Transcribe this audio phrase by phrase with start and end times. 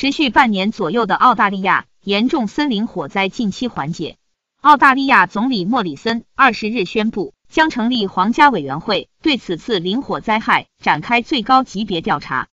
[0.00, 4.16] 持续半年左右的澳大利亚严重森林火灾近期缓解。
[4.62, 12.48] 澳大利亚总理莫里森二十日宣布将成立皇家委员会对此次林火灾害展开最高级别调查。